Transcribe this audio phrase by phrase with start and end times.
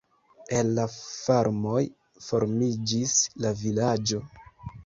[0.59, 1.83] El la farmoj
[2.29, 3.15] formiĝis
[3.47, 4.27] la vilaĝo.